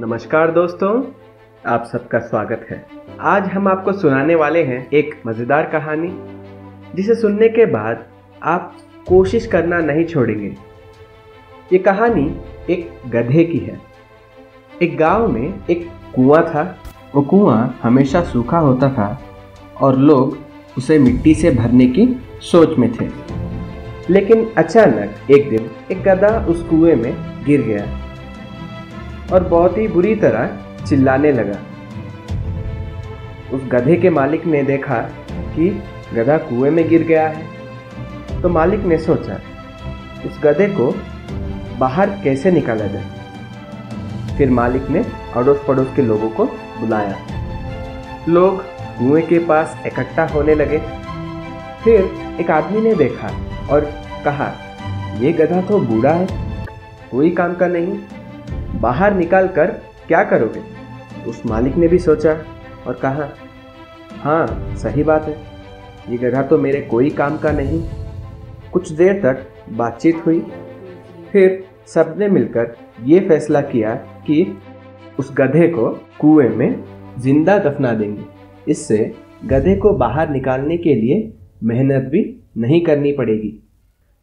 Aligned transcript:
नमस्कार 0.00 0.50
दोस्तों, 0.50 1.02
आप 1.66 1.84
सबका 1.92 2.18
स्वागत 2.18 2.66
है। 2.70 2.86
आज 3.20 3.46
हम 3.46 3.68
आपको 3.68 3.92
सुनाने 3.92 4.34
वाले 4.34 4.62
हैं 4.62 4.90
एक 4.90 5.22
मज़ेदार 5.26 5.64
कहानी, 5.66 6.08
जिसे 6.96 7.14
सुनने 7.14 7.48
के 7.48 7.66
बाद 7.66 8.06
आप 8.42 8.76
कोशिश 9.08 9.46
करना 9.46 9.78
नहीं 9.78 10.04
छोड़ेंगे। 10.04 10.56
ये 11.72 11.78
कहानी 11.78 12.40
एक 12.70 13.00
गधे 13.06 13.44
की 13.44 13.58
है। 13.58 13.80
एक 14.82 14.96
गाँव 14.98 15.28
में 15.28 15.54
एक 15.70 15.88
कुआँ 16.14 16.42
था। 16.42 16.78
वो 17.14 17.22
कुआँ 17.22 17.78
हमेशा 17.82 18.22
सूखा 18.22 18.58
होता 18.58 18.88
था 18.88 19.22
और 19.80 19.98
लोग 19.98 20.38
उसे 20.78 20.98
मिट्टी 20.98 21.34
से 21.34 21.50
भरने 21.50 21.86
की 21.86 22.22
सोच 22.40 22.78
में 22.78 22.92
थे। 22.92 23.08
लेकिन 24.10 24.50
अचानक 24.58 25.30
एक 25.30 25.50
दिन 25.50 25.70
एक 25.90 26.02
गधा 26.02 26.46
उस 26.48 26.62
कुएँ 26.62 26.94
में 26.94 27.44
गिर 27.44 27.62
गया। 27.62 28.03
और 29.34 29.44
बहुत 29.44 29.78
ही 29.78 29.86
बुरी 29.88 30.14
तरह 30.16 30.84
चिल्लाने 30.86 31.32
लगा। 31.32 31.58
उस 33.52 33.62
गधे 33.64 33.96
के 33.96 34.10
मालिक 34.10 34.46
ने 34.46 34.62
देखा 34.62 35.00
कि 35.56 35.68
गधा 36.14 36.36
कुएँ 36.38 36.70
में 36.70 36.88
गिर 36.88 37.02
गया 37.02 37.26
है। 37.28 38.42
तो 38.42 38.48
मालिक 38.48 38.80
ने 38.80 38.98
सोचा 38.98 39.40
उस 40.26 40.40
गधे 40.44 40.66
को 40.68 40.94
बाहर 41.78 42.10
कैसे 42.24 42.50
निकाला 42.50 42.86
जाए? 42.86 43.04
फिर 44.38 44.50
मालिक 44.50 44.88
ने 44.88 45.04
अड़ोस 45.36 45.64
पड़ोस 45.68 45.92
के 45.96 46.02
लोगों 46.02 46.30
को 46.30 46.44
बुलाया। 46.80 47.16
लोग 48.28 48.62
कुएँ 48.98 49.22
के 49.22 49.38
पास 49.38 49.76
इकट्ठा 49.86 50.26
होने 50.26 50.54
लगे। 50.54 50.78
फिर 51.84 52.10
एक 52.40 52.50
आदमी 52.50 52.80
ने 52.80 52.94
देखा 52.94 53.28
और 53.70 53.90
कहा 54.24 54.52
यह 55.20 55.36
गधा 55.36 55.60
तो 55.60 55.78
बूढ़ा 55.78 56.12
है, 56.12 56.26
कोई 57.10 57.30
काम 57.30 57.54
का 57.54 57.66
नहीं। 57.68 57.98
बाहर 58.84 59.14
निकाल 59.14 59.48
कर 59.48 59.70
क्या 60.08 60.22
करोगे? 60.24 60.62
उस 61.28 61.42
मालिक 61.46 61.76
ने 61.76 61.88
भी 61.88 61.98
सोचा 61.98 62.32
और 62.86 62.94
कहा 62.94 63.28
हाँ 64.22 64.76
सही 64.76 65.02
बात 65.02 65.24
है। 65.24 65.36
ये 66.10 66.16
गधा 66.18 66.42
तो 66.42 66.58
मेरे 66.58 66.80
कोई 66.80 67.10
काम 67.10 67.36
का 67.38 67.52
नहीं। 67.52 67.82
कुछ 68.72 68.90
देर 68.92 69.20
तक 69.22 69.46
बातचीत 69.72 70.22
हुई। 70.26 70.40
फिर 71.32 71.64
सबने 71.86 72.28
मिलकर 72.28 72.76
ये 73.04 73.20
फैसला 73.20 73.60
किया 73.60 73.94
कि 74.26 74.46
उस 75.18 75.32
गधे 75.34 75.68
को 75.68 75.88
कुएँ 76.20 76.48
में 76.48 76.84
ज़िंदा 77.18 77.58
दफना 77.58 77.92
देंगे। 77.92 78.24
इससे 78.68 78.98
गधे 79.44 79.76
को 79.76 79.92
बाहर 79.94 80.30
निकालने 80.30 80.76
के 80.76 80.94
लिए 80.94 81.32
मेहनत 81.64 82.08
भी 82.10 82.22
नहीं 82.58 82.84
करनी 82.84 83.12
पड़ेगी। 83.12 83.52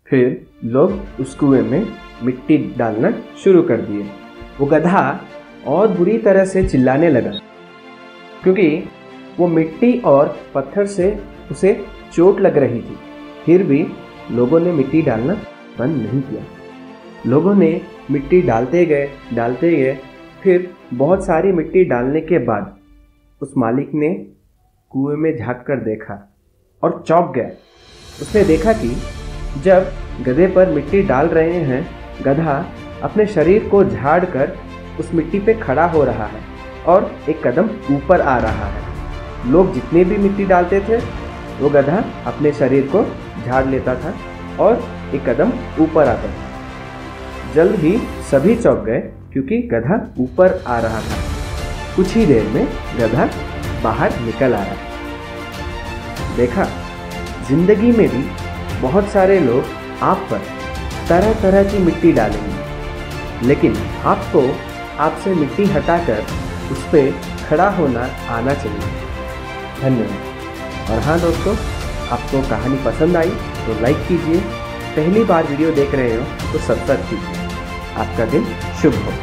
फिर 0.08 0.45
लोग 0.64 0.99
उस 1.19 1.36
कुएँ 1.36 1.61
में 1.61 1.88
मिट्टी 2.23 2.58
डालना 2.77 3.14
शुरू 3.43 3.61
कर 3.64 3.81
दिए। 3.81 4.05
वो 4.59 4.66
गधा 4.66 5.19
और 5.67 5.88
बुरी 5.88 6.17
तरह 6.17 6.45
से 6.45 6.63
चिल्लाने 6.63 7.09
लगा, 7.09 7.31
क्योंकि 8.44 8.67
वो 9.39 9.47
मिट्टी 9.47 9.97
और 10.05 10.38
पत्थर 10.55 10.85
से 10.88 11.17
उसे 11.52 11.73
चोट 12.13 12.39
लग 12.39 12.58
रही 12.58 12.80
थी। 12.80 12.97
फिर 13.45 13.63
भी 13.63 13.85
लोगों 14.31 14.59
ने 14.59 14.71
मिट्टी 14.71 15.02
डालना 15.02 15.33
बंद 15.80 15.95
नहीं 15.97 16.21
किया। 16.21 16.43
लोगों 17.25 17.53
ने 17.55 17.69
मिट्टी 18.11 18.41
डालते 18.41 18.85
गए 18.85 19.09
डालते 19.33 19.71
गए। 19.73 19.97
फिर 20.43 20.69
बहुत 20.93 21.25
सारी 21.25 21.52
मिट्टी 21.52 21.83
डालने 21.86 22.21
के 22.21 22.38
बाद 22.45 22.75
उस 23.41 23.53
मालिक 23.58 23.93
ने 23.93 24.13
कुएँ 24.91 25.17
में 25.17 25.36
झाँक 25.38 25.63
कर 25.67 25.83
देखा 25.83 26.15
और 26.83 27.03
चौंक 27.08 27.33
गया। 27.36 27.49
उसने 28.21 28.43
देखा 28.43 28.73
कि 28.73 28.89
जब 29.63 29.91
गधे 30.23 30.47
पर 30.47 30.71
मिट्टी 30.71 31.02
डाल 31.03 31.27
रहे 31.30 31.59
हैं, 31.61 31.86
गधा 32.23 32.65
अपने 33.03 33.25
शरीर 33.27 33.67
को 33.69 33.83
झाड़ 33.83 34.23
कर 34.25 34.57
उस 34.99 35.13
मिट्टी 35.13 35.39
पे 35.39 35.53
खड़ा 35.55 35.85
हो 35.88 36.03
रहा 36.03 36.25
है 36.25 36.41
और 36.88 37.11
एक 37.30 37.47
कदम 37.47 37.69
ऊपर 37.95 38.21
आ 38.21 38.38
रहा 38.38 38.67
है। 38.67 39.52
लोग 39.52 39.73
जितने 39.73 40.03
भी 40.03 40.17
मिट्टी 40.17 40.45
डालते 40.45 40.80
थे, 40.80 40.98
वो 41.59 41.70
गधा 41.70 42.03
अपने 42.27 42.52
शरीर 42.53 42.87
को 42.95 43.03
झाड़ 43.45 43.65
लेता 43.67 43.95
था 43.95 44.14
और 44.59 44.83
एक 45.15 45.27
कदम 45.30 45.52
ऊपर 45.83 46.08
आता 46.08 46.27
था। 46.27 47.53
जल्द 47.55 47.76
ही 47.76 47.98
सभी 48.31 48.55
चौंक 48.55 48.83
गए, 48.86 48.99
क्योंकि 49.33 49.58
गधा 49.71 49.99
ऊपर 50.20 50.61
आ 50.67 50.80
रहा 50.80 51.02
था। 51.02 51.20
कुछ 51.95 52.15
ही 52.15 52.26
देर 52.26 52.47
में 52.49 52.65
गधा 52.99 53.30
बाहर 53.83 54.20
निकल 54.21 54.53
आ 54.53 54.64
रहा 54.64 54.76
था 54.76 56.36
देखा, 56.37 56.67
ज़िंदगी 57.47 57.92
में 57.92 58.08
भी 58.09 58.23
बहुत 58.81 59.08
सारे 59.09 59.39
लोग 59.39 59.64
आप 60.03 60.27
पर 60.31 60.42
तरह 61.09 61.33
तरह 61.42 61.64
की 61.64 61.77
मिट्टी 61.77 62.11
डालेंगे। 62.11 62.61
लेकिन 63.43 63.75
आपको 64.05 64.41
आपसे 64.99 65.33
मिट्टी 65.33 65.65
हटाकर 65.65 66.25
उस 66.71 66.83
पर 66.85 67.11
खड़ा 67.49 67.69
होना 67.69 68.02
आना 68.29 68.53
चाहिए। 68.53 68.89
धन्यवाद। 69.81 70.91
और 70.91 70.99
हाँ 70.99 71.19
दोस्तों, 71.19 71.55
आपको 72.11 72.41
कहानी 72.49 72.77
पसंद 72.85 73.17
आई 73.17 73.29
तो 73.65 73.79
लाइक 73.81 74.07
कीजिए। 74.07 74.39
पहली 74.95 75.23
बार 75.23 75.47
वीडियो 75.47 75.71
देख 75.71 75.93
रहे 75.95 76.15
हो 76.15 76.23
तो 76.52 76.59
सब्सक्राइब 76.59 77.02
कीजिए। 77.09 77.49
आपका 77.95 78.25
दिन 78.25 78.45
शुभ 78.81 78.95
हो। 79.05 79.13